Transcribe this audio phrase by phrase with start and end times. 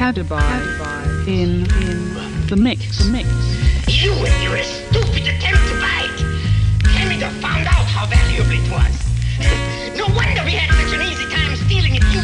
[0.00, 3.04] Kadabai in in the mix.
[3.04, 3.28] The mix.
[3.86, 6.88] You and your stupid attempt to buy it.
[6.88, 8.96] Canada found out how valuable it was.
[10.00, 12.04] No wonder we had such an easy time stealing it.
[12.14, 12.22] You,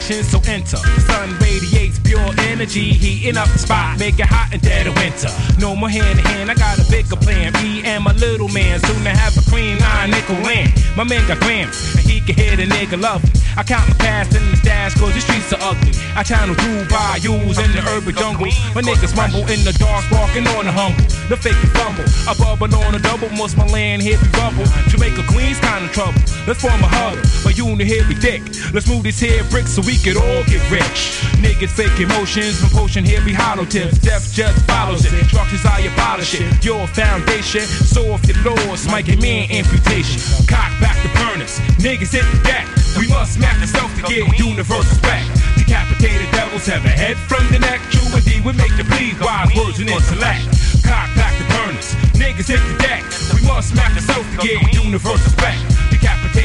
[0.00, 0.80] action, so enter.
[0.80, 4.96] The sun radiates pure energy, heating up the spot, make it hot in dead of
[4.96, 5.28] winter.
[5.60, 7.52] No more hand in hand, I got a bigger plan.
[7.60, 10.72] Me and my little man soon to have a cream nine nickel land.
[10.96, 13.30] My man got grams, and he can hear the nigga love me.
[13.56, 15.92] I count my past in the stash, cause the streets are ugly.
[16.16, 18.56] I channel through bayous in the urban jungles.
[18.74, 21.04] My niggas mumble in the dark, walking on the humble.
[21.28, 24.64] The fake and fumble, I bubble on a double, must my land here be rubble.
[24.88, 26.20] Jamaica Queens kind of trouble.
[26.46, 28.42] Let's form a huddle, but you unit here be dick.
[28.72, 31.18] Let's move these here bricks so we could all get rich.
[31.42, 33.98] Niggas fake emotions, from potion here be hollow tips.
[33.98, 35.12] Death just follows it.
[35.26, 36.64] Structures I abolish it.
[36.64, 40.20] Your foundation, so if your laws might give me an amputation.
[40.46, 42.66] Cock back the burners, niggas hit the deck.
[42.98, 45.26] We must smack ourselves to get universal respect.
[45.56, 47.80] Decapitated devils have a head from the neck.
[47.90, 50.44] True indeed, we make the bleed wise words and intellect.
[50.86, 53.02] Cock back the burners, niggas hit the deck.
[53.34, 55.89] We must smack ourselves to get universal respect.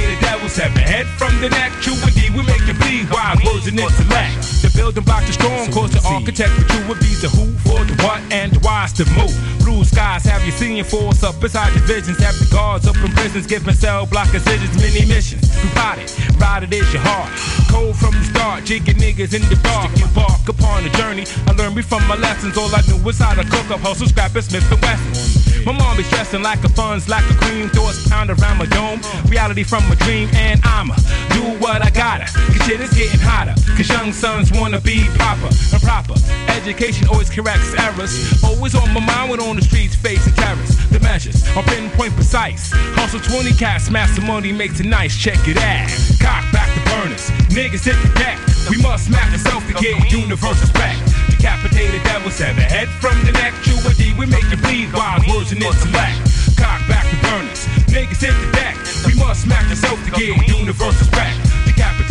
[0.05, 1.71] Decapitated devils have a head from the neck.
[1.81, 4.61] True D, we make the bleed wise words and intellect.
[4.61, 7.83] The building block is strong, cause the architect for true would be the who for
[7.85, 9.54] the what and the why's to move.
[9.65, 12.19] Blue skies have you seeing force up beside your visions.
[12.19, 15.49] Have the guards up in prisons, giving cell block decisions, many missions.
[15.57, 17.33] We ride it, ride it is your heart.
[17.71, 19.89] Cold from the start, jigging niggas in the dark.
[19.97, 21.25] Embark upon a journey.
[21.47, 22.55] I learned me from my lessons.
[22.59, 25.65] All I knew was how to cook up, hustle, scrap, and Smith and Wesson.
[25.65, 27.67] My mom be stressing like a funds, like a cream.
[27.69, 29.01] Thoughts pound around my dome.
[29.33, 30.93] Reality from a dream, and I'ma
[31.33, 32.25] do what I gotta.
[32.53, 33.55] Cause shit is getting hotter.
[33.75, 36.13] Cause young sons wanna be proper and proper.
[36.53, 38.13] Education always corrects errors.
[38.43, 40.75] Always on my mind when on the streets face facing terrorists.
[40.89, 42.71] The measures are pinpoint precise.
[42.95, 45.15] Hustle 20 cats, master money makes it nice.
[45.15, 45.89] Check it out.
[46.19, 47.29] Cock back the burners.
[47.51, 48.39] Niggas hit the deck.
[48.69, 50.99] We must smack ourselves to get universal respect.
[51.29, 53.53] Decapitated devils have a head from the neck.
[53.65, 56.19] Indeed, we make you bleed wise words and intellect.
[56.57, 57.65] Cock back the burners.
[57.87, 58.75] Niggas hit the deck.
[59.05, 61.54] We must smack ourselves to get universal respect.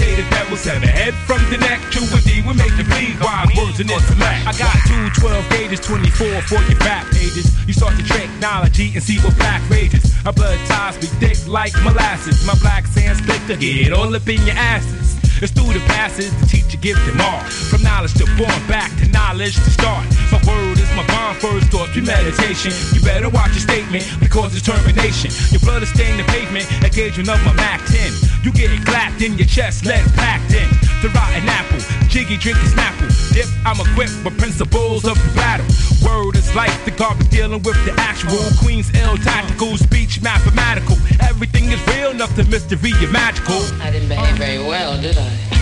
[0.04, 1.80] Decapitated devils have a head from the neck.
[1.90, 4.44] True indeed, we make it bleed wise words and intellect.
[4.44, 7.48] I got two 12 gauges, 24 for your back pages.
[7.66, 10.12] You start to technology and see what black rages.
[10.24, 12.46] My blood ties be thick like molasses.
[12.46, 15.16] My black sand split to get all up in your asses.
[15.42, 17.40] It's through the student passes, the teacher gives them all.
[17.70, 20.06] From knowledge to born back to knowledge to start.
[20.30, 20.63] My word is
[20.96, 22.72] my bond, first thought through meditation.
[22.94, 25.30] You better watch your statement because it's termination.
[25.50, 28.12] Your blood is stained the pavement, occasion of my Mac 10.
[28.42, 30.68] You getting clapped in your chest, lead packed in.
[31.02, 33.10] The rotten apple, jiggy drinking snapple.
[33.34, 35.66] Dip, I'm equipped with principles of the battle.
[36.00, 38.40] Word is life, the garbage dealing with the actual.
[38.58, 40.96] Queen's ill tactical, speech mathematical.
[41.20, 43.60] Everything is real to mystery and magical.
[43.80, 45.53] I didn't behave very well, did I?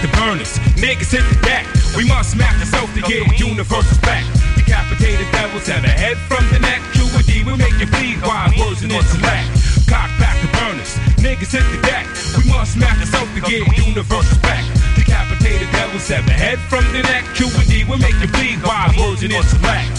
[0.00, 1.66] The burners, niggas hit the deck.
[1.96, 4.26] We must smack ourselves to get universal respect.
[4.56, 6.80] Decapitated devils have a head from the neck.
[6.96, 9.48] Indeed, we make it bleed wise words and intellect.
[9.86, 12.06] Cock back the burners, niggas hit the deck.
[12.32, 14.72] We must smack ourselves to get universal respect.
[14.96, 17.24] Decapitated devils have a head from the neck.
[17.36, 19.92] Indeed, we make it bleed wise words and intellect.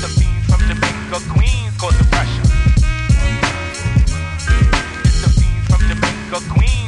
[0.00, 2.48] The fiend from Jamaica, Queens, cause the pressure.
[5.20, 6.87] The fiend from Jamaica, Queens,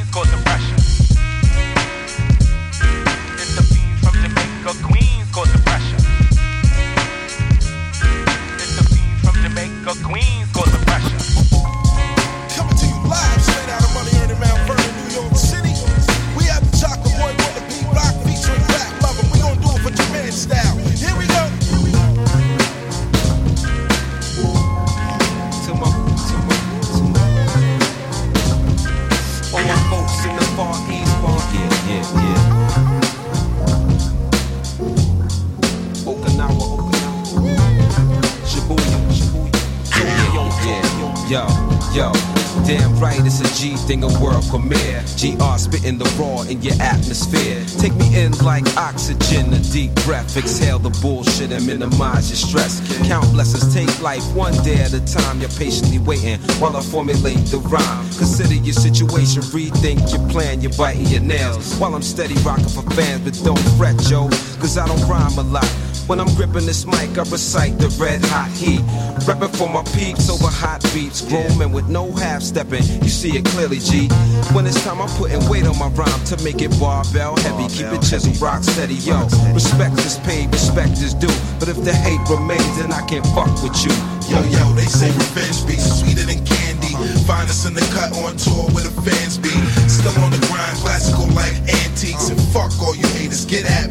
[43.81, 45.01] it's thing, a world premiere.
[45.17, 47.63] GR spitting the raw in your atmosphere.
[47.79, 50.37] Take me in like oxygen, a deep breath.
[50.37, 52.81] Exhale the bullshit and minimize your stress.
[53.07, 55.39] Count blessings, take life one day at a time.
[55.39, 58.05] You're patiently waiting while I formulate the rhyme.
[58.17, 60.61] Consider your situation, rethink your plan.
[60.61, 63.23] You're biting your nails while I'm steady rocking for fans.
[63.23, 64.29] But don't fret, yo,
[64.59, 65.69] cause I don't rhyme a lot.
[66.11, 68.83] When I'm gripping this mic, I recite the red hot heat.
[69.23, 71.23] Reppin' for my peeps over hot beats.
[71.23, 74.11] Grown men with no half stepping, you see it clearly, G.
[74.51, 77.71] When it's time, I'm putting weight on my rhyme to make it barbell heavy.
[77.71, 79.23] Keep it chisel, rock steady, yo.
[79.55, 81.31] Respect is paid, respect is due.
[81.63, 83.95] But if the hate remains, then I can't fuck with you.
[84.27, 86.91] Yo, yo, they say revenge be sweeter than candy.
[87.23, 89.55] Find us in the cut on tour where the fans be.
[89.87, 91.55] Still on the grind, classical like
[91.87, 92.27] antiques.
[92.27, 93.90] And fuck all you haters, get at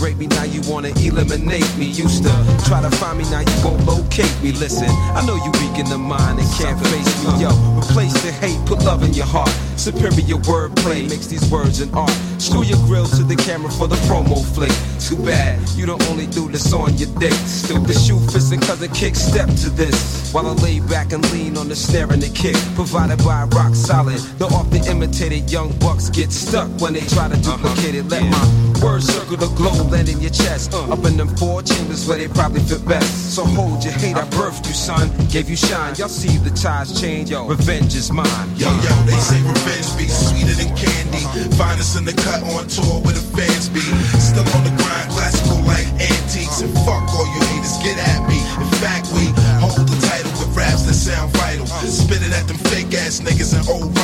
[0.00, 1.84] Celebrate me, now you wanna eliminate me.
[1.84, 2.30] Used to
[2.64, 4.52] try to find me, now you won't locate me.
[4.52, 7.42] Listen, I know you weak in the mind and can't face me.
[7.42, 9.50] Yo, replace the hate, put love in your heart.
[9.76, 12.16] Superior wordplay makes these words an art.
[12.38, 14.72] Screw your grill to the camera for the promo flick.
[15.00, 17.32] Too bad, you don't only do this on your dick.
[17.44, 20.32] Still the shoe fits and cause a kick step to this.
[20.32, 22.56] While I lay back and lean on the snare and the kick.
[22.74, 24.20] Provided by rock solid.
[24.38, 28.08] The often imitated young bucks get stuck when they try to duplicate it.
[28.08, 30.74] Let my words circle the globe, land in your chest.
[30.74, 33.34] Uh, up in them four chambers where they probably fit best.
[33.34, 35.10] So hold your hate, I birthed you, son.
[35.28, 35.94] Gave you shine.
[35.96, 37.30] Y'all see the tides change.
[37.30, 37.46] Yo.
[37.46, 38.26] Revenge is mine.
[38.56, 41.24] Yo, yo, they say revenge be sweeter than candy.
[41.56, 43.84] Find us in the cut on tour where the fans be.
[44.18, 46.60] Still on the grind, classical like antiques.
[46.60, 48.40] And fuck all you haters, get at me.
[48.60, 49.30] In fact, we
[49.60, 51.66] hold the title with raps that sound vital.
[51.66, 53.94] Spit it at them fake ass niggas and old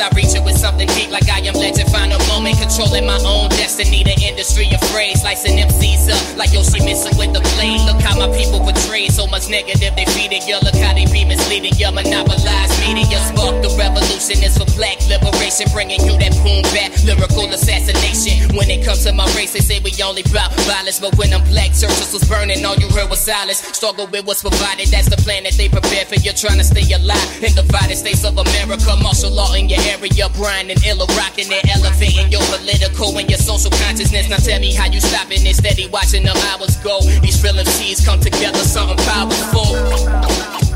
[0.00, 1.90] I reach it with something deep like I am legend.
[1.90, 4.04] Final moment, controlling my own destiny.
[4.04, 7.82] The industry afraid, slicing MCs up like Yoshimitsu with the blade.
[7.82, 10.46] Look how my people portray so much negative they feed it.
[10.46, 11.74] Yo, look how they be misleading.
[11.74, 14.38] You monopolize media, spark the revolution.
[14.38, 18.54] It's for black liberation, bringing you that boom back lyrical assassination.
[18.54, 21.42] When it comes to my race, they say we only bout violence, but when them
[21.50, 23.66] black churches was burning, all you heard was silence.
[23.74, 26.16] Struggle with what's provided, that's the plan that they prepared for.
[26.22, 28.94] You're trying to stay alive in the divided states of America.
[29.02, 33.70] Martial law in your area, and Illa rocking it, elevating your political and your social
[33.70, 34.28] consciousness.
[34.28, 37.00] Now tell me how you stopping it, steady watching them hours go.
[37.20, 40.67] These real MCs come together, something powerful.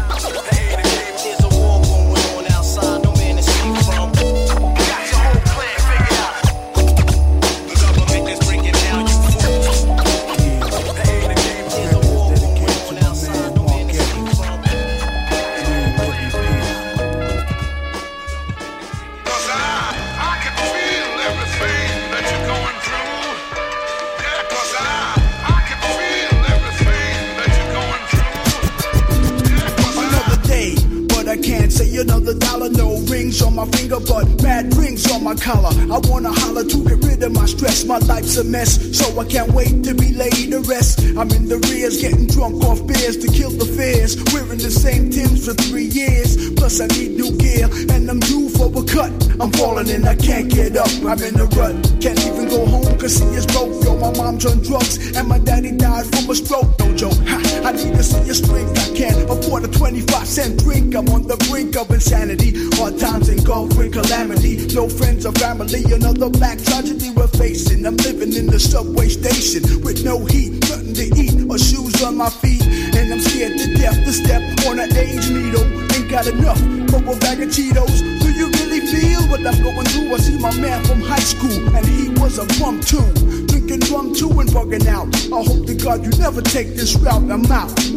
[33.53, 35.71] On my finger, but mad rings on my collar.
[35.93, 37.85] I wanna holler to get rid of my stress.
[37.85, 41.01] My life's a mess, so I can't wait to be laid to rest.
[41.19, 44.17] I'm in the rears, getting drunk off beers to kill the fears.
[44.33, 46.51] Wearing the same Tims for three years.
[46.53, 49.13] Plus, I need new gear, and I'm due for a cut.
[49.41, 50.89] I'm falling and I can't get up.
[51.05, 51.75] I'm in a rut.
[52.01, 53.73] Can't even go home cause he is broke.
[53.83, 56.69] Yo, my mom's on drugs, and my daddy died from a stroke.
[56.79, 57.17] No joke.
[57.33, 58.77] Ha, I need to see a strength.
[58.77, 60.95] I can't afford a 25 cent drink.
[60.95, 62.53] I'm on the brink of insanity.
[62.77, 64.67] Hard times engulfing calamity.
[64.75, 65.83] No friends or family.
[65.93, 67.87] Another black tragedy we're facing.
[67.87, 72.17] I'm living in the subway station with no heat, nothing to eat, or shoes on
[72.17, 72.63] my feet.
[72.97, 75.65] And I'm scared to death to step on an age needle.
[75.97, 77.97] Ain't got enough for a bag of Cheetos.
[78.21, 80.15] Do you really feel what I'm going through?
[80.15, 83.03] I see my man from high school, and he was a bum too.
[83.47, 85.15] Drinking rum too and bugging out.
[85.33, 87.31] I hope to God you never take this route.
[87.31, 87.75] I'm out.
[87.77, 87.93] Do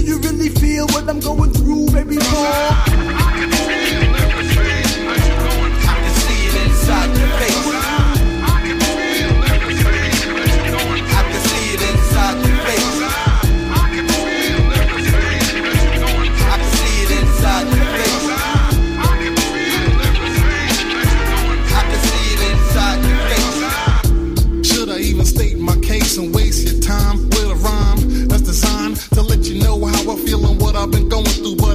[0.00, 2.24] you really feel what I'm going through, baby boy?
[2.24, 3.32] I
[5.88, 7.87] can see it inside your face.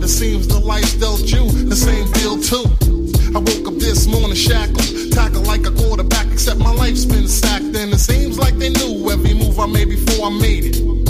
[0.03, 2.65] it seems the life dealt you the same deal too.
[3.33, 7.63] I woke up this morning shackled, tackled like a quarterback, except my life's been sacked,
[7.63, 11.02] and it seems like they knew every move I made before I made it.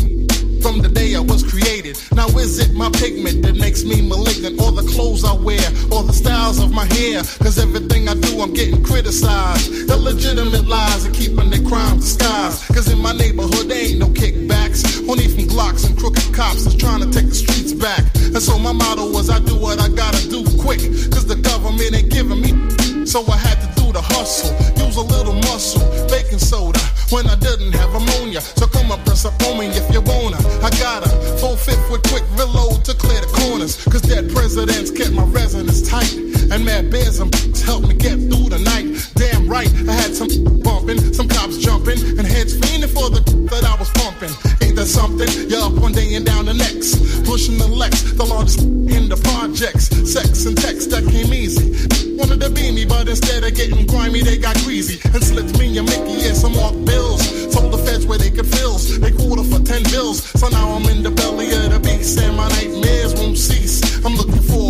[0.63, 2.00] From the day I was created.
[2.15, 4.62] Now is it my pigment that makes me malignant?
[4.62, 5.60] Or the clothes I wear?
[5.91, 7.20] Or the styles of my hair?
[7.43, 9.67] Cause everything I do I'm getting criticized.
[9.91, 12.74] Illegitimate lies are keeping their crimes disguised.
[12.74, 14.88] Cause in my neighborhood there ain't no kickbacks.
[15.03, 18.08] Only from Glocks and crooked cops that's trying to take the streets back.
[18.15, 20.79] And so my motto was I do what I gotta do quick.
[21.12, 22.83] Cause the government ain't giving me.
[23.06, 24.52] So I had to do the hustle.
[24.84, 25.84] Use a little muscle.
[26.08, 26.80] Baking soda
[27.10, 28.42] when I didn't have ammonia.
[28.42, 30.38] So come and press up on me if you wanna.
[30.64, 33.84] I got a full fifth with quick reload to clear the corners.
[33.86, 36.16] Cause dead presidents kept my residence tight.
[36.52, 37.34] And mad bears and
[37.66, 38.88] helped me get through the night.
[39.16, 40.30] Damn right, I had some
[40.62, 44.62] bumping, some cops jumping, and heads fiending for the that I was pumping.
[44.84, 45.32] Ain't something?
[45.48, 47.24] You're up one day and down the next.
[47.24, 49.88] Pushing the Lex, the largest in the projects.
[50.04, 51.72] Sex and text that came easy.
[52.20, 55.72] Wanted to be me, but instead of getting grimy, they got greasy and slipped me
[55.78, 57.24] a Mickey and some off bills.
[57.56, 59.00] Told the feds where they could fills.
[59.00, 60.20] They quarter for ten bills.
[60.36, 64.04] So now I'm in the belly of the beast, and my nightmares won't cease.
[64.04, 64.62] I'm looking for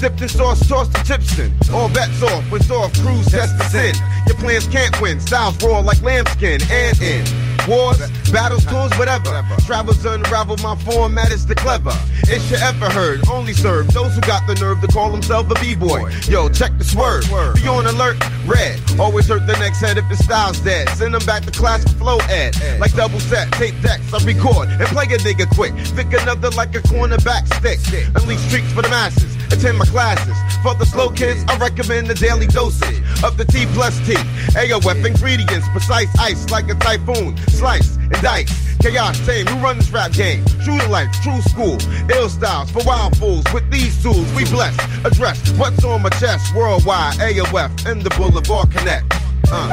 [0.00, 1.52] Dipped in sauce, tossed to Tipson.
[1.74, 3.94] All bets off, when off, cruise test the sin.
[4.26, 5.20] Your plans can't win.
[5.20, 7.22] Styles raw like lambskin and in.
[7.68, 8.00] Wars,
[8.32, 9.44] battles, tours, whatever.
[9.66, 11.92] Travels unravel my format is the clever.
[12.22, 15.54] It you ever heard, only serve those who got the nerve to call themselves a
[15.60, 16.10] b-boy.
[16.26, 17.26] Yo, check the swerve.
[17.56, 18.16] Be on alert,
[18.46, 18.80] red.
[18.98, 20.88] Always hurt the next head if the style's dead.
[20.96, 22.56] Send them back to class flow ed.
[22.80, 25.74] Like double set, tape decks, I record and play a nigga quick.
[25.94, 27.80] Pick another like a cornerback stick.
[28.16, 29.36] Unleash streaks for the masses.
[29.52, 30.36] Attend my classes.
[30.62, 34.14] For the slow kids, I recommend the daily dosage of the T plus T.
[34.54, 37.36] AOF ingredients, precise ice like a typhoon.
[37.48, 38.70] Slice and dice.
[38.80, 40.42] Chaos team, we run this rap game.
[40.64, 41.76] True to life, true school.
[42.10, 43.44] Ill styles for wild fools.
[43.52, 44.74] With these tools, we bless.
[45.04, 46.54] Address what's on my chest.
[46.54, 49.04] Worldwide, AOF in the Boulevard Connect.
[49.52, 49.68] Uh,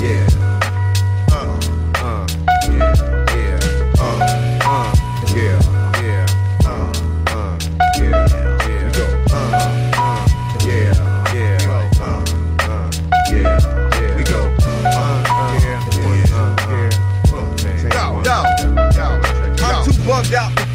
[0.00, 0.28] yeah.
[1.32, 1.60] Uh,
[1.96, 2.26] uh,
[2.70, 3.07] yeah.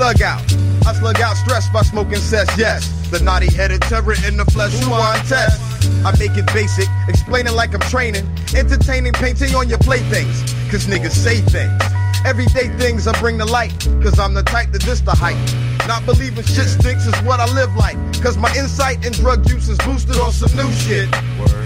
[0.03, 0.43] Thug out.
[0.86, 2.83] I slug out stress by smoking cess, yes.
[3.10, 5.55] The naughty headed terror in the flesh, want test?
[6.03, 8.27] I make it basic, explaining like I'm training.
[8.53, 10.43] Entertaining, painting on your playthings.
[10.69, 11.81] Cause niggas say things.
[12.25, 13.72] Everyday things I bring to light.
[14.03, 15.39] Cause I'm the type that this the hype.
[15.88, 17.95] Not believing shit stinks is what I live like.
[18.22, 21.07] Cause my insight and drug use is boosted on some new shit.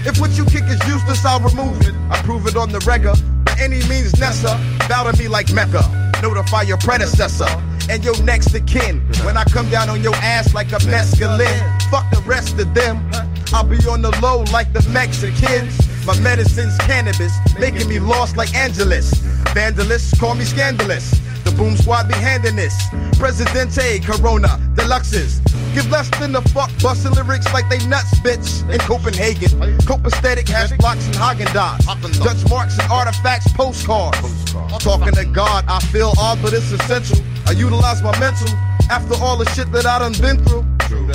[0.06, 1.94] If what you kick is useless, I'll remove it.
[2.08, 3.16] I prove it on the regular.
[3.42, 4.54] By any means Nessa.
[4.88, 5.82] bow to me like Mecca.
[6.22, 7.50] Notify your predecessor
[7.90, 9.00] and your next of kin.
[9.24, 13.08] When I come down on your ass like a mescaline, fuck the rest of them.
[13.52, 15.78] I'll be on the low like the Mexicans.
[16.06, 19.12] My medicine's cannabis, making me lost like Angeles.
[19.54, 21.10] Vandalists call me scandalous.
[21.44, 22.76] The boom squad be handing this.
[23.18, 25.40] Presidente, Corona, deluxes.
[25.74, 28.68] Give less than the fuck, busting lyrics like they nuts, bitch.
[28.72, 29.50] In Copenhagen,
[29.84, 32.24] copacetic hash blocks and Häagen-Dazs.
[32.24, 34.52] Dutch marks and artifacts, postcards.
[34.78, 37.18] Talking to God, I feel odd, but it's essential.
[37.46, 38.48] I utilize my mental
[38.90, 40.62] after all the shit that I done been through.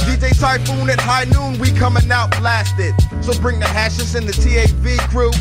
[0.05, 2.93] DJ Typhoon at high noon, we coming out blasted.
[3.21, 5.31] So bring the hashes and the TAV crew.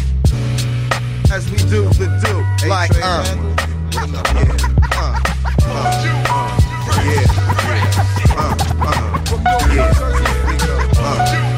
[1.30, 2.68] As we do the do.
[2.68, 3.24] Like, uh.
[3.94, 4.08] Uh,
[4.94, 5.20] uh,
[5.64, 6.12] uh,
[7.04, 7.61] yeah,
[7.98, 9.92] uh, uh, yeah,
[10.96, 11.51] uh,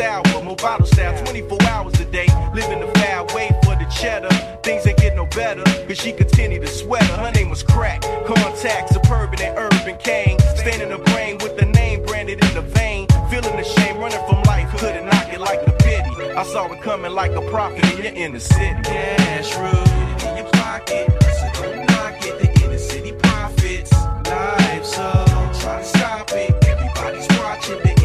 [0.00, 4.30] Sour, Movado style, 24 hours a day, living the foul way for the cheddar.
[4.62, 7.26] Things ain't get no better, cause she continued to sweat her.
[7.26, 10.38] Her name was Crack, contact, suburban and urban cane.
[10.56, 13.08] Staying in the brain with the name branded in the vein.
[13.28, 16.30] Feeling the shame, running from life, couldn't knock it like the pity.
[16.32, 18.80] I saw it coming like a prophet in your inner city.
[18.82, 22.38] Cash rooted in your pocket, so don't knock it.
[22.40, 25.12] The inner city profits, life so
[25.60, 26.54] try to stop it.
[26.64, 27.99] Everybody's watching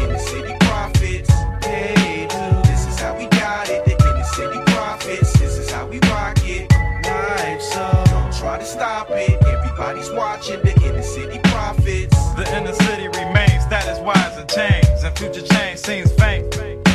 [8.96, 9.42] stop it.
[9.44, 12.16] Everybody's watching the inner city profits.
[12.32, 16.44] The inner city remains status wise and change, and future change seems faint.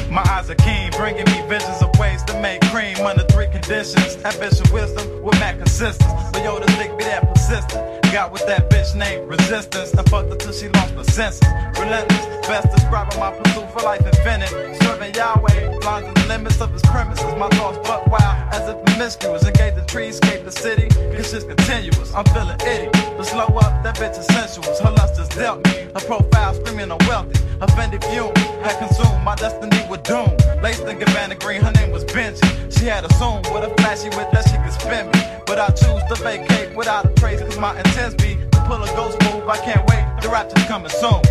[0.10, 3.24] My eyes are keen, bringing me visions of ways to make cream under
[3.62, 4.24] three conditions.
[4.24, 6.12] Ambition, wisdom, with mad consistence.
[6.32, 8.02] But yo, the dick be that persistent.
[8.12, 9.94] Got with that bitch named resistance.
[9.96, 11.48] I fucked her till she lost her senses.
[11.80, 14.50] Relentless, best describing my pursuit for life infinite.
[14.84, 17.24] Serving Yahweh, blind to the limits of his premises.
[17.38, 19.46] My thoughts buck wild, as if promiscuous.
[19.46, 20.88] Engage the treescape, the city.
[21.16, 22.14] It's just continuous.
[22.14, 22.90] I'm feeling itty.
[23.18, 24.80] But slow up, that bitch is sensuous.
[24.80, 25.88] Her lust has dealt me.
[25.94, 27.42] Her profile screaming I'm wealthy.
[27.72, 30.30] Fendi fume had consumed my destiny with doom.
[30.62, 32.42] Laced in Gabbana Green, her name was Benji.
[32.78, 35.20] She had a zoom with a flashy wit that she could spin me.
[35.46, 38.88] But I choose to vacate without a trace, cause my intents be to pull a
[38.96, 39.48] ghost move.
[39.48, 41.22] I can't wait, the rapture's coming soon.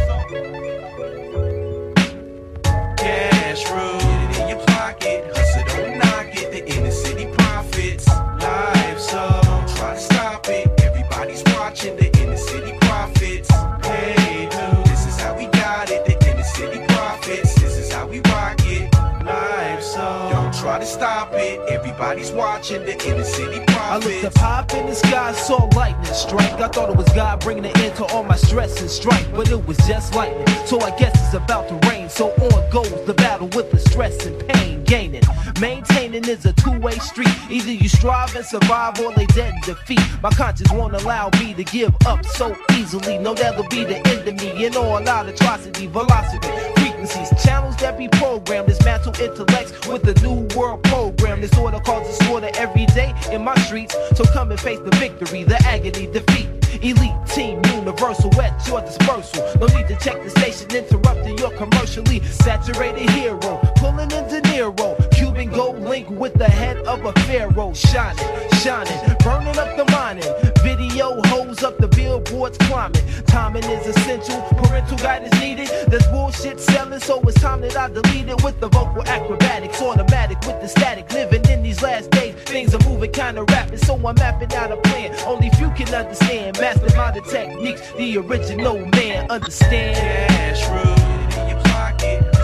[2.96, 6.50] Cash rooted in your pocket, hustle don't knock it.
[6.52, 8.79] The inner city profits, life
[22.00, 24.06] Everybody's watching the inner city I profits.
[24.06, 26.54] looked up high in the sky, saw lightning strike.
[26.54, 29.50] I thought it was God bringing an end to all my stress and strife, but
[29.50, 30.46] it was just lightning.
[30.64, 32.08] So I guess it's about to rain.
[32.08, 35.20] So on goes the battle with the stress and pain gaining.
[35.60, 37.36] Maintaining is a two-way street.
[37.50, 40.00] Either you strive and survive, or lay dead in defeat.
[40.22, 43.18] My conscience won't allow me to give up so easily.
[43.18, 44.64] No, that'll be the end of me.
[44.64, 46.48] And all out atrocity, velocity,
[47.00, 48.68] frequencies, channels that be programmed.
[48.68, 51.40] Dismantle intellects with the new world program.
[51.40, 53.96] This order causes slaughter every day in my streets.
[54.16, 56.59] So come and face the victory, the agony, defeat.
[56.82, 59.44] Elite team, universal at your dispersal.
[59.60, 63.60] No need to check the station, interrupting your commercially saturated hero.
[63.76, 67.74] Pulling in De Niro, Cuban gold link with the head of a pharaoh.
[67.74, 68.24] Shining,
[68.62, 70.24] shining, burning up the mining.
[70.62, 73.04] Video holds up the billboards climbing.
[73.26, 75.68] Timing is essential, parental guidance needed.
[75.88, 79.80] There's bullshit selling, so it's time that I delete it with the vocal acrobatics.
[79.82, 82.34] Automatic with the static, living in these last days.
[82.44, 85.14] Things are moving kinda rapid, so I'm mapping out a plan.
[85.26, 86.56] Only few can understand.
[86.70, 89.96] Mastermind the techniques, the original man understand.
[89.96, 92.39] Cash rooted in your pocket,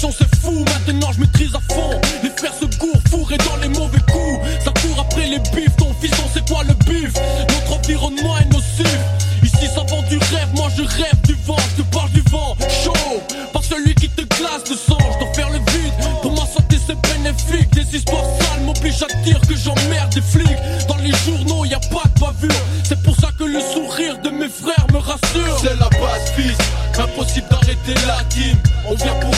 [0.00, 0.64] c'est fou.
[0.64, 2.00] Maintenant je maîtrise à fond.
[2.22, 4.46] Les fers se courent, fourrés dans les mauvais coups.
[4.64, 7.12] Ça court après les bifs, ton fils on sait quoi le bif.
[7.48, 8.98] Notre environnement est nocif.
[9.42, 12.56] Ici ça vend du rêve, moi je rêve du vent, je te parle du vent
[12.82, 16.46] chaud, par celui qui te glace le sang, je dois faire le vide, pour ma
[16.46, 21.12] santé c'est bénéfique, des histoires sales m'obligent à dire que j'emmerde des flics, dans les
[21.24, 24.86] journaux y a pas de bavure, c'est pour ça que le sourire de mes frères
[24.92, 25.58] me rassure.
[25.60, 26.56] C'est la base fils,
[26.98, 28.56] impossible d'arrêter la team.
[28.88, 29.30] On vient pour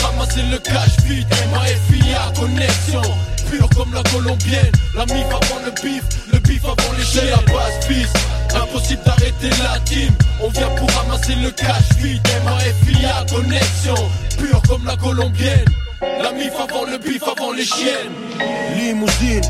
[0.49, 1.27] le cash vite.
[1.51, 3.01] MAFIA, connexion.
[3.49, 4.71] Pure comme la colombienne.
[4.95, 7.23] La mif avant le bif, le bif avant les chiens.
[7.29, 8.17] la base piste.
[8.55, 10.13] Impossible d'arrêter la team.
[10.41, 12.21] On vient pour ramasser le cash vite.
[12.45, 14.09] MAFIA, connexion.
[14.37, 15.65] Pure comme la colombienne.
[16.01, 18.13] La mif avant le bif avant les chiennes.
[18.75, 19.41] Limousine,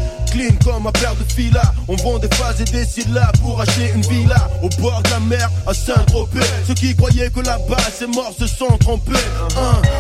[0.64, 1.74] comme un paire de filas.
[1.88, 5.20] On vend des phases et des syllabes pour acheter une villa au bord de la
[5.20, 6.40] mer à Saint-Tropez.
[6.68, 9.12] Ceux qui croyaient que la base est morte se sont trompés.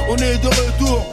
[0.09, 1.05] On est de retour,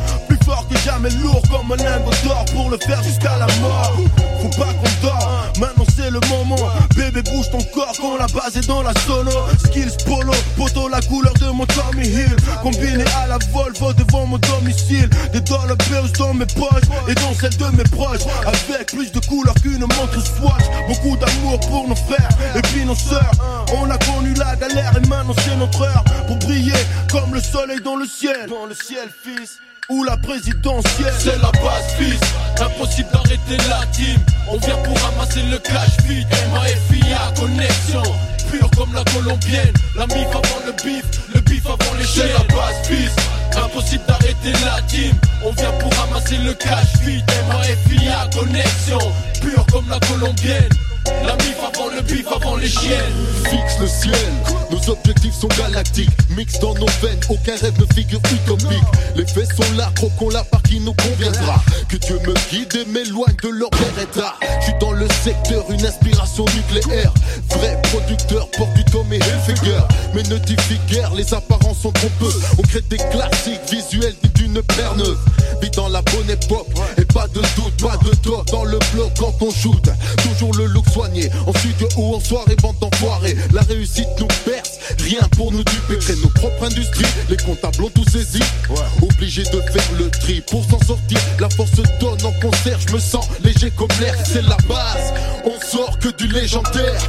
[0.46, 3.96] fort que jamais, lourd comme un lingot d'or pour le faire jusqu'à la mort.
[4.40, 6.56] Faut pas qu'on dort, maintenant c'est le moment.
[6.94, 9.32] Bébé, bouge ton corps quand la base est dans la solo.
[9.64, 12.36] Skills polo, poto la couleur de mon Tommy Hill.
[12.62, 15.10] Combiné à la Volvo devant mon domicile.
[15.32, 18.26] Des dollar bills dans mes poches et dans celles de mes proches.
[18.46, 20.66] Avec plus de couleurs qu'une montre Swatch.
[20.86, 23.32] Beaucoup d'amour pour nos frères et puis nos sœurs.
[23.78, 27.80] On a connu la galère et maintenant c'est notre heure pour briller comme le soleil
[27.84, 28.48] dans le ciel.
[28.48, 29.58] Dans le ciel, fils.
[29.88, 31.14] Ou la présidentielle.
[31.18, 32.20] C'est la base fils.
[32.60, 34.18] Impossible d'arrêter la team.
[34.50, 36.26] On vient pour ramasser le cash vite.
[36.52, 38.02] MAFIA connexion.
[38.50, 39.72] Pure comme la colombienne.
[39.94, 42.24] La mif avant le bif Le bif avant les chiens.
[42.26, 43.16] C'est la base fils.
[43.56, 45.14] Impossible d'arrêter la team.
[45.44, 47.24] On vient pour ramasser le cash vite.
[47.48, 48.98] MAFIA connexion.
[49.40, 50.68] Pure comme la colombienne
[51.24, 54.32] la mif avant le bif avant les chiennes Fixe le ciel,
[54.70, 56.10] nos objectifs sont galactiques.
[56.36, 58.82] Mix dans nos veines, aucun rêve ne figure utopique.
[59.14, 61.62] Les faits sont là, croquons la part qui nous conviendra.
[61.88, 64.34] Que Dieu me guide et m'éloigne de leur beretta.
[64.58, 67.12] Je suis dans le secteur, une inspiration nucléaire.
[67.50, 69.80] Vrai producteur, porte du Tom et Hilfiger.
[70.14, 72.32] Mais ne diffie guère, les apparences sont trop peu.
[72.58, 74.94] On crée des classiques visuels d'une paire.
[75.62, 79.12] Vite dans la bonne époque, et pas de doute, pas de tort dans le bloc
[79.18, 79.88] quand on shoot.
[80.22, 83.36] Toujours le look soigné, en studio ou en soirée, bande d'enfoirés.
[83.52, 85.98] La réussite nous perce, rien pour nous duper.
[85.98, 88.40] Créer nos propres industries, les comptables ont tout saisi.
[89.02, 91.18] Obligé de faire le tri pour s'en sortir.
[91.38, 95.12] La force donne en concert, je me sens léger comme l'air, c'est la base.
[95.44, 97.02] On sort que du légendaire.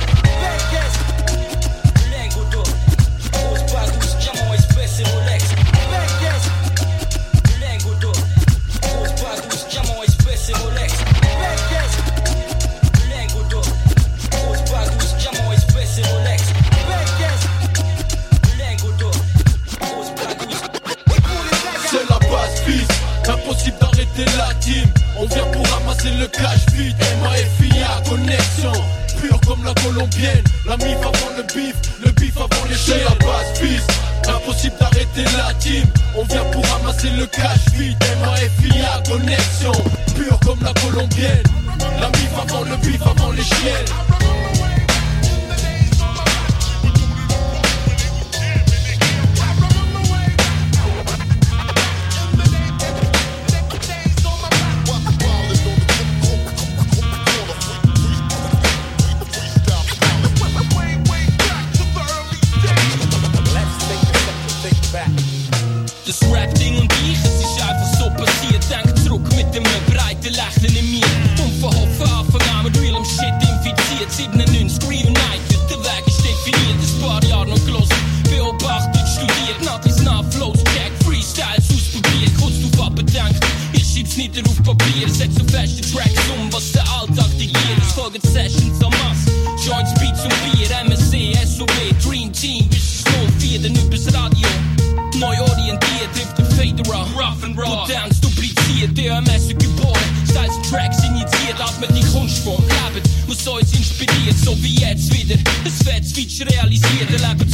[26.20, 28.72] Le cash vite MAFIA connexion.
[29.20, 32.98] Pure comme la colombienne La mif avant le bif Le bif avant les chiens.
[32.98, 33.88] La base fils
[34.28, 35.86] Impossible d'arrêter la team.
[36.16, 39.72] On vient pour ramasser le cash vite MAFIA connexion.
[40.16, 41.44] Pure comme la colombienne
[42.00, 44.77] La mif avant le bif avant les chiennes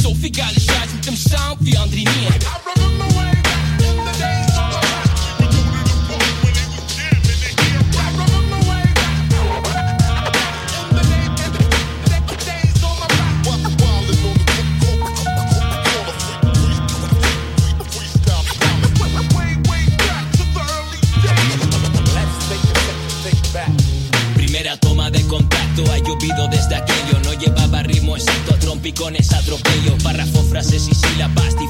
[0.04, 2.73] So viel geile Scheiß mit dem Sound wie andere nie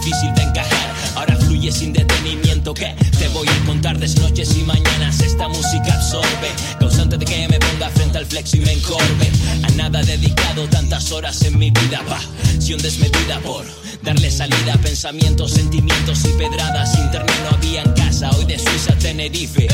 [0.05, 0.95] difícil de encajar.
[1.17, 2.75] Ahora fluye sin detenimiento.
[2.75, 5.21] que Te voy a contar de noches y mañanas.
[5.21, 9.31] Esta música absorbe, causante de que me ponga frente al flex y me encorve.
[9.63, 12.03] A nada dedicado tantas horas en mi vida.
[12.09, 13.65] Pasión desmedida por
[14.05, 16.95] darle salida a pensamientos, sentimientos y pedradas.
[16.97, 19.67] Internet no había en casa, hoy de Suiza a Tenerife.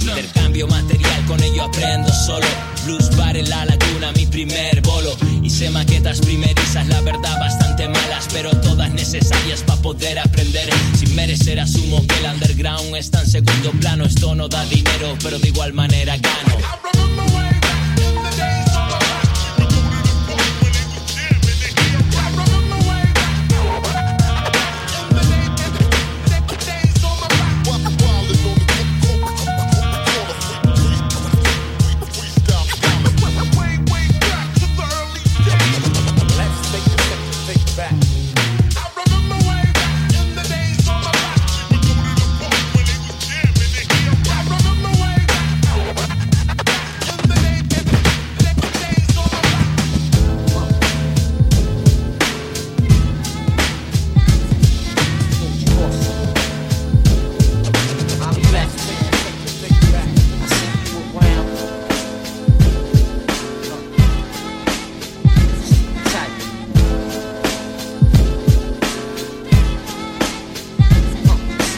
[0.00, 2.46] Intercambio material, con ello aprendo solo.
[2.84, 5.16] Blues bar en la laguna, mi primer bolo.
[5.42, 10.70] Hice maquetas primerizas, la verdad bastante malas, pero todas necesarias para poder aprender.
[10.96, 14.04] Sin merecer asumo que el underground está en segundo plano.
[14.04, 17.45] Esto no da dinero, pero de igual manera gano.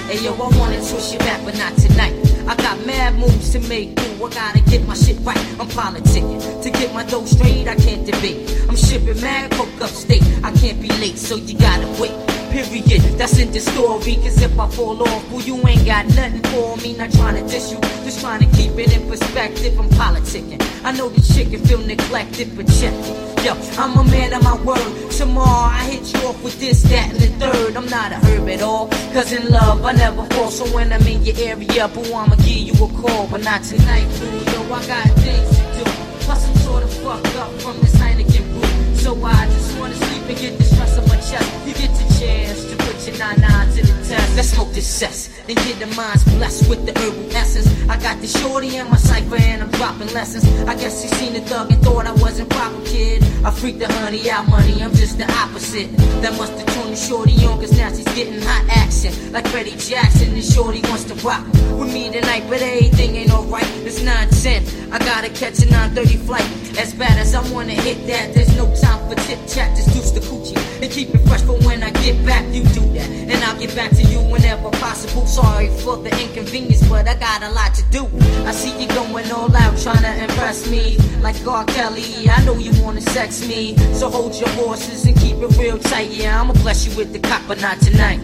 [0.09, 2.15] Hey yo, I wanna twist you back, but not tonight.
[2.49, 3.91] I got mad moves to make.
[4.01, 5.37] Ooh, I gotta get my shit right.
[5.61, 6.63] I'm politicking.
[6.63, 8.51] To get my dough straight, I can't debate.
[8.71, 10.23] I'm shipping mad coke upstate.
[10.43, 12.17] I can't be late, so you gotta wait.
[12.51, 13.03] Period.
[13.19, 14.15] That's in the story.
[14.15, 16.97] Cause if I fall off, well, you ain't got nothing for me.
[16.97, 19.79] Not trying to diss you, just trying to keep it in perspective.
[19.79, 20.59] I'm politicking.
[20.85, 23.28] I know this shit can feel neglected, but check it.
[23.45, 25.11] Yo, I'm a man of my word.
[25.13, 27.77] Tomorrow I hit you off with this, that, and the third.
[27.77, 28.89] I'm not a herb at all.
[29.13, 30.51] Cause in love, I never fall.
[30.51, 33.29] So when I'm in your area, boo, I'ma give you a call.
[33.29, 34.27] But not tonight, boo.
[34.51, 35.85] Yo, I got things to do.
[36.27, 38.95] Plus, I'm sort of fucked up from this Heineken brew.
[38.97, 41.67] So I just wanna sleep and get the stress on my chest.
[41.67, 44.37] You get the chance to the test.
[44.37, 45.29] Let's smoke this cess.
[45.47, 47.69] Then get the minds blessed with the herbal essence.
[47.89, 50.45] I got the shorty in my cipher and I'm dropping lessons.
[50.69, 53.23] I guess he seen the thug and thought I wasn't proper, kid.
[53.45, 55.91] I freaked the honey out money, I'm just the opposite.
[56.23, 59.33] That must have turned the shorty on, cause now she's getting hot action.
[59.33, 61.47] Like Freddie Jackson, and shorty wants to rock
[61.79, 63.67] with me tonight, but everything ain't alright.
[63.87, 64.93] It's 910.
[64.93, 66.68] I gotta catch a 930 flight.
[66.79, 70.13] As bad as I wanna hit that, there's no time for chit chat, just deuce
[70.13, 70.57] the coochie.
[70.81, 73.09] And keep it fresh for when I get back, you do that.
[73.11, 75.27] And I'll get back to you whenever possible.
[75.27, 78.07] Sorry for the inconvenience, but I got a lot to do.
[78.47, 80.97] I see you going all out trying to impress me.
[81.21, 81.65] Like R.
[81.65, 83.77] Kelly, I know you wanna sex me.
[83.93, 86.11] So hold your horses and keep it real tight.
[86.11, 88.21] Yeah, I'ma bless you with the cop, but not tonight.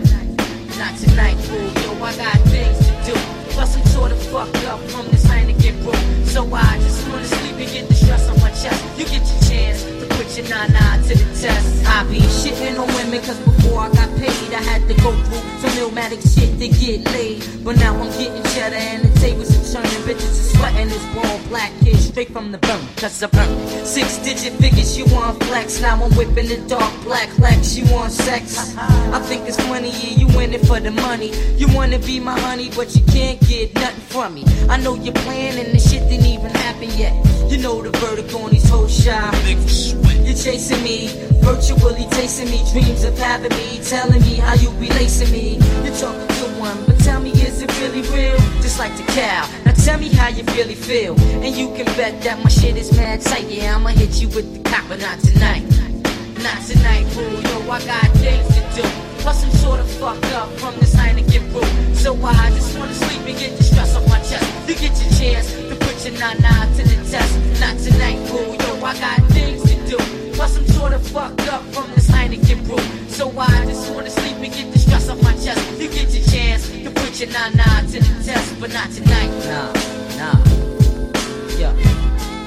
[0.79, 1.73] Not tonight, fool.
[1.83, 3.34] Yo, I got things to do.
[3.55, 6.27] Plus, I'm sorta fucked up from this Heineken brew.
[6.27, 8.83] So I just wanna sleep and get the stress on my chest.
[8.99, 11.87] You get your chance to put your nine nine to the test.
[11.87, 15.45] I be shitting on women cause before I got paid, I had to go through
[15.63, 17.43] some illmatic shit to get laid.
[17.65, 20.03] But now I'm getting cheddar and the tables are turning.
[20.05, 22.81] Bitches are sweating this ball black kid straight from the burn.
[22.97, 23.85] Cause I burn.
[23.85, 25.81] Six digit figures, you want flex.
[25.81, 27.77] Now I'm whipping the dark black flex.
[27.77, 28.77] You want sex?
[28.79, 31.33] I think it's funny, yeah, you in it for the money.
[31.57, 34.45] You wanna be my honey, but you can't get nothing from me.
[34.69, 37.15] I know you're playing and the shit didn't even happen yet.
[37.51, 39.35] You know the verdict on these whole shot.
[40.25, 41.09] You're chasing me,
[41.45, 45.59] virtually tasting me, dreams of having me, telling me how you be lacing me.
[45.85, 48.39] You're talking to one, but tell me, is it really real?
[48.63, 49.47] Just like the cow.
[49.67, 51.15] Now tell me how you really feel.
[51.45, 53.45] And you can bet that my shit is mad tight.
[53.49, 55.63] Yeah, I'ma hit you with the cop, but not tonight.
[56.41, 57.43] Not tonight, fool.
[57.43, 58.89] Yo, I got things to do.
[59.19, 61.95] Plus, I'm sorta fucked up from this Heineken brew.
[61.95, 64.45] So I just wanna sleep and get the stress off my chest.
[64.69, 67.61] You get your chance to put your nine nine to the test.
[67.61, 68.55] Not tonight, fool.
[68.55, 69.84] Yo, I got things to do.
[70.35, 72.79] Plus, I'm sorta fucked up from this Heineken brew.
[73.09, 75.81] So I just wanna sleep and get the stress off my chest.
[75.81, 79.31] You get your chance to put your nine nine to the test, but not tonight.
[79.47, 79.73] Nah,
[80.19, 80.39] nah.
[81.59, 81.73] Yeah,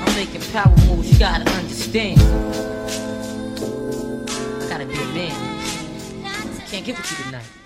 [0.05, 1.11] I'm making power moves.
[1.11, 2.19] You gotta understand.
[4.61, 5.35] I gotta be a man.
[6.67, 7.56] Can't give it to you tonight.